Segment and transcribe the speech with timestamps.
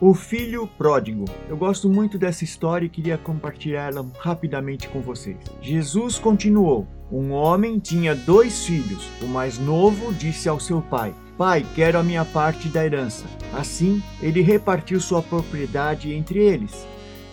[0.00, 1.24] O filho pródigo.
[1.48, 5.36] Eu gosto muito dessa história e queria compartilhá-la rapidamente com vocês.
[5.62, 9.08] Jesus continuou: Um homem tinha dois filhos.
[9.22, 13.24] O mais novo disse ao seu pai: Pai, quero a minha parte da herança.
[13.52, 16.86] Assim, ele repartiu sua propriedade entre eles.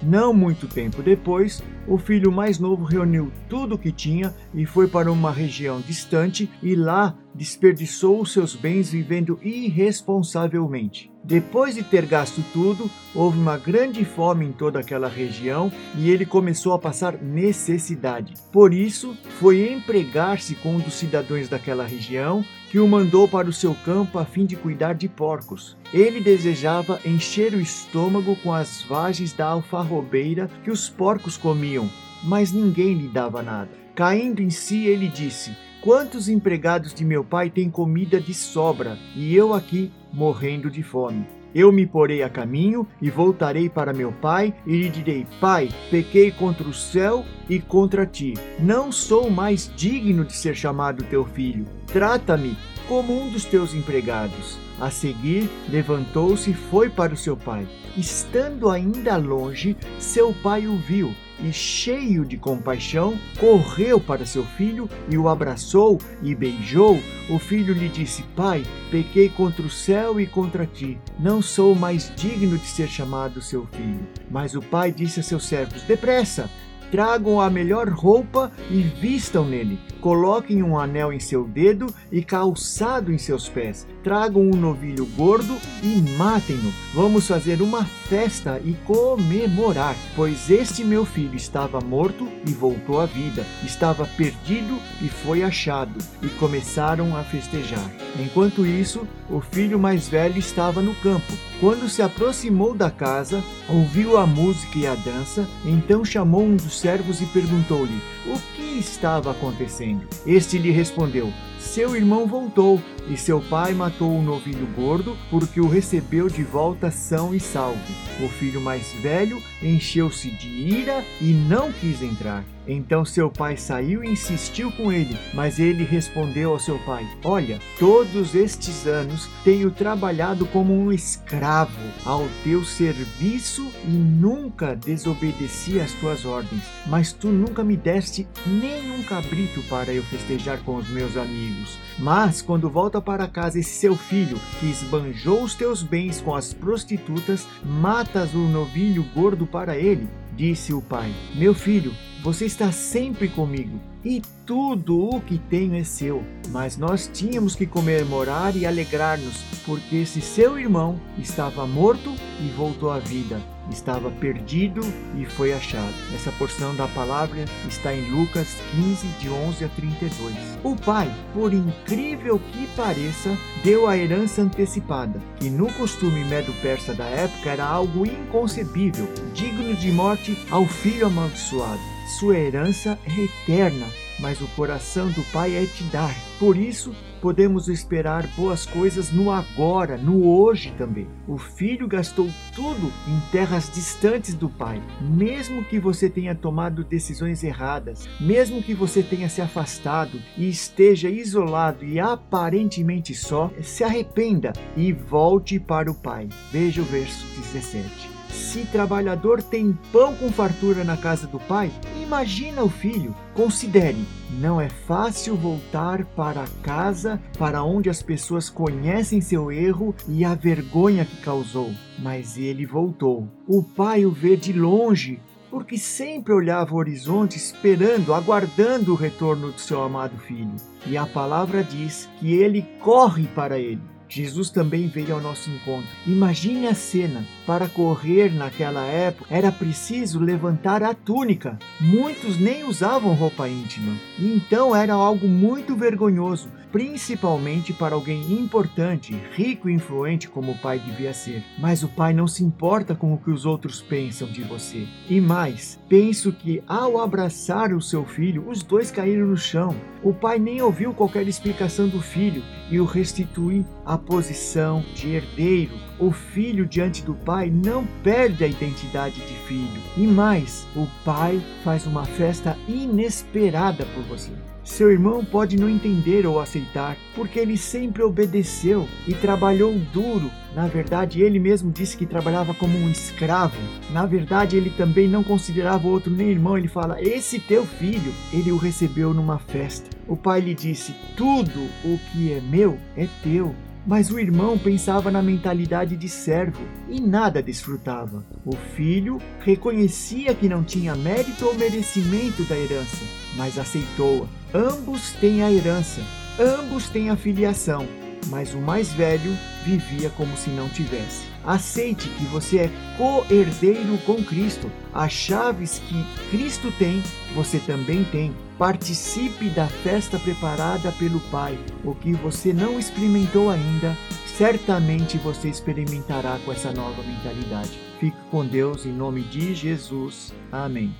[0.03, 4.87] Não muito tempo depois, o filho mais novo reuniu tudo o que tinha e foi
[4.87, 11.11] para uma região distante e lá desperdiçou seus bens vivendo irresponsavelmente.
[11.23, 16.25] Depois de ter gasto tudo, houve uma grande fome em toda aquela região e ele
[16.25, 18.33] começou a passar necessidade.
[18.51, 23.53] Por isso, foi empregar-se com um dos cidadãos daquela região que o mandou para o
[23.53, 25.77] seu campo a fim de cuidar de porcos.
[25.93, 31.89] Ele desejava encher o estômago com as vagens da alfarrobeira que os porcos comiam,
[32.23, 33.69] mas ninguém lhe dava nada.
[33.93, 35.51] Caindo em si, ele disse:
[35.81, 41.25] Quantos empregados de meu pai têm comida de sobra e eu aqui morrendo de fome?
[41.55, 46.29] Eu me porei a caminho e voltarei para meu pai e lhe direi: Pai, pequei
[46.29, 48.35] contra o céu e contra ti.
[48.59, 51.65] Não sou mais digno de ser chamado teu filho.
[51.87, 52.55] Trata-me
[52.87, 54.59] como um dos teus empregados.
[54.79, 57.67] A seguir, levantou-se e foi para o seu pai.
[57.97, 61.11] Estando ainda longe, seu pai o viu
[61.43, 66.99] e, cheio de compaixão, correu para seu filho e o abraçou e beijou.
[67.29, 70.97] O filho lhe disse: Pai, pequei contra o céu e contra ti.
[71.19, 74.07] Não sou mais digno de ser chamado seu filho.
[74.29, 76.49] Mas o pai disse a seus servos: Depressa,
[76.91, 79.79] tragam a melhor roupa e vistam nele.
[80.01, 83.87] Coloquem um anel em seu dedo e calçado em seus pés.
[84.03, 86.73] Tragam um novilho gordo e matem-no.
[86.93, 93.05] Vamos fazer uma festa e comemorar, pois este meu filho estava morto e voltou à
[93.05, 95.97] vida, estava perdido e foi achado.
[96.21, 97.89] E começaram a festejar.
[98.19, 101.33] Enquanto isso, o filho mais velho estava no campo.
[101.59, 106.79] Quando se aproximou da casa, ouviu a música e a dança, então chamou um dos
[106.79, 110.07] servos e perguntou-lhe o que estava acontecendo.
[110.25, 115.61] Este lhe respondeu: Seu irmão voltou e seu pai matou o um novilho gordo porque
[115.61, 117.79] o recebeu de volta são e salvo.
[118.19, 122.43] O filho mais velho encheu-se de ira e não quis entrar.
[122.71, 127.59] Então seu pai saiu e insistiu com ele, mas ele respondeu ao seu pai: Olha,
[127.77, 135.91] todos estes anos tenho trabalhado como um escravo ao teu serviço e nunca desobedeci às
[135.95, 140.87] tuas ordens, mas tu nunca me deste nem um cabrito para eu festejar com os
[140.89, 141.77] meus amigos.
[141.99, 146.53] Mas quando volta para casa esse seu filho, que esbanjou os teus bens com as
[146.53, 150.07] prostitutas, matas o novilho gordo para ele.
[150.37, 155.83] Disse o pai: Meu filho, você está sempre comigo e tudo o que tenho é
[155.83, 156.23] seu.
[156.49, 162.91] Mas nós tínhamos que comemorar e alegrar-nos, porque esse seu irmão estava morto e voltou
[162.91, 163.41] à vida,
[163.71, 164.81] estava perdido
[165.17, 165.93] e foi achado.
[166.13, 170.35] Essa porção da palavra está em Lucas 15, de 11 a 32.
[170.63, 177.05] O pai, por incrível que pareça, deu a herança antecipada, que no costume medo-persa da
[177.05, 181.90] época era algo inconcebível, digno de morte ao filho amaldiçoado.
[182.19, 183.87] Sua herança é eterna,
[184.19, 186.13] mas o coração do Pai é te dar.
[186.37, 191.07] Por isso, podemos esperar boas coisas no agora, no hoje também.
[191.27, 194.81] O filho gastou tudo em terras distantes do pai.
[194.99, 201.09] Mesmo que você tenha tomado decisões erradas, mesmo que você tenha se afastado e esteja
[201.09, 206.27] isolado e aparentemente só, se arrependa e volte para o pai.
[206.51, 208.11] Veja o verso 17.
[208.31, 211.71] Se trabalhador tem pão com fartura na casa do pai,
[212.11, 213.15] imagina o filho.
[213.33, 220.25] Considere, não é fácil voltar para casa para onde as pessoas conhecem seu erro e
[220.25, 221.71] a vergonha que causou.
[221.97, 223.29] Mas ele voltou.
[223.47, 229.53] O pai o vê de longe porque sempre olhava o horizonte esperando, aguardando o retorno
[229.53, 230.55] do seu amado filho.
[230.85, 233.90] E a palavra diz que ele corre para ele.
[234.11, 235.87] Jesus também veio ao nosso encontro.
[236.05, 237.25] Imagine a cena.
[237.45, 241.57] Para correr naquela época era preciso levantar a túnica.
[241.79, 243.95] Muitos nem usavam roupa íntima.
[244.19, 250.79] Então era algo muito vergonhoso, principalmente para alguém importante, rico e influente como o pai
[250.79, 251.43] devia ser.
[251.59, 254.87] Mas o pai não se importa com o que os outros pensam de você.
[255.09, 259.75] E mais, penso que ao abraçar o seu filho, os dois caíram no chão.
[260.03, 265.73] O pai nem ouviu qualquer explicação do filho e o restitui à posição de herdeiro.
[265.99, 269.81] O filho diante do pai não perde a identidade de filho.
[269.95, 274.31] E mais, o pai faz uma festa inesperada por você.
[274.71, 280.31] Seu irmão pode não entender ou aceitar, porque ele sempre obedeceu e trabalhou duro.
[280.55, 283.59] Na verdade, ele mesmo disse que trabalhava como um escravo.
[283.91, 286.57] Na verdade, ele também não considerava o outro nem irmão.
[286.57, 289.89] Ele fala: Esse teu filho, ele o recebeu numa festa.
[290.07, 293.53] O pai lhe disse: Tudo o que é meu é teu.
[293.85, 298.23] Mas o irmão pensava na mentalidade de servo e nada desfrutava.
[298.45, 303.03] O filho reconhecia que não tinha mérito ou merecimento da herança,
[303.35, 304.40] mas aceitou-a.
[304.53, 306.01] Ambos têm a herança,
[306.37, 307.87] ambos têm a filiação,
[308.27, 311.25] mas o mais velho vivia como se não tivesse.
[311.45, 314.69] Aceite que você é co-herdeiro com Cristo.
[314.93, 317.01] As chaves que Cristo tem,
[317.33, 318.35] você também tem.
[318.57, 321.57] Participe da festa preparada pelo Pai.
[321.83, 323.97] O que você não experimentou ainda,
[324.37, 327.79] certamente você experimentará com essa nova mentalidade.
[328.01, 330.33] Fique com Deus em nome de Jesus.
[330.51, 330.93] Amém.